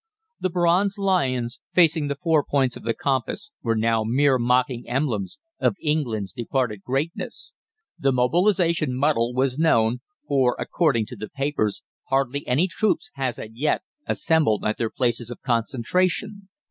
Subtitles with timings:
[0.39, 5.37] The bronze lions facing the four points of the compass were now mere mocking emblems
[5.59, 7.53] of England's departed greatness.
[7.99, 13.49] The mobilisation muddle was known; for, according to the papers, hardly any troops had as
[13.53, 16.49] yet assembled at their places of concentration.